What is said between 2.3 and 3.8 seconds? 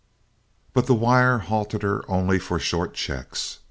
for short checks.